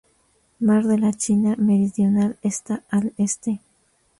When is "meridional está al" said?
1.59-3.13